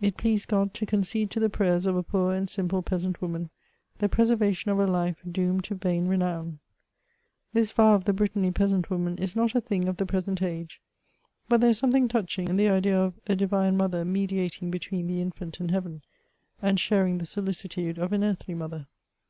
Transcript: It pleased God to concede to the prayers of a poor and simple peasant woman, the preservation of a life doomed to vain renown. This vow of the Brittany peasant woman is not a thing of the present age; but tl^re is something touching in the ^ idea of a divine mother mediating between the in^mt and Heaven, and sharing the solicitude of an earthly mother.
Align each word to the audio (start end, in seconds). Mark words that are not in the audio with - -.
It 0.00 0.16
pleased 0.16 0.48
God 0.48 0.72
to 0.72 0.86
concede 0.86 1.30
to 1.32 1.40
the 1.40 1.50
prayers 1.50 1.84
of 1.84 1.94
a 1.94 2.02
poor 2.02 2.32
and 2.32 2.48
simple 2.48 2.80
peasant 2.82 3.20
woman, 3.20 3.50
the 3.98 4.08
preservation 4.08 4.70
of 4.70 4.78
a 4.78 4.86
life 4.86 5.18
doomed 5.30 5.64
to 5.64 5.74
vain 5.74 6.08
renown. 6.08 6.58
This 7.52 7.70
vow 7.70 7.92
of 7.94 8.04
the 8.06 8.14
Brittany 8.14 8.50
peasant 8.50 8.88
woman 8.88 9.18
is 9.18 9.36
not 9.36 9.54
a 9.54 9.60
thing 9.60 9.86
of 9.86 9.98
the 9.98 10.06
present 10.06 10.40
age; 10.40 10.80
but 11.50 11.60
tl^re 11.60 11.68
is 11.68 11.76
something 11.78 12.08
touching 12.08 12.48
in 12.48 12.56
the 12.56 12.64
^ 12.64 12.72
idea 12.72 12.98
of 12.98 13.20
a 13.26 13.36
divine 13.36 13.76
mother 13.76 14.06
mediating 14.06 14.70
between 14.70 15.06
the 15.06 15.22
in^mt 15.22 15.60
and 15.60 15.70
Heaven, 15.70 16.00
and 16.62 16.80
sharing 16.80 17.18
the 17.18 17.26
solicitude 17.26 17.98
of 17.98 18.14
an 18.14 18.24
earthly 18.24 18.54
mother. 18.54 18.86